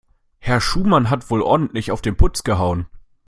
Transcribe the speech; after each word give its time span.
Herr 0.39 0.61
Schumann 0.61 1.11
hat 1.11 1.29
wohl 1.29 1.43
ordentlich 1.43 1.91
auf 1.91 2.01
den 2.01 2.17
Putz 2.17 2.41
gehauen. 2.43 2.87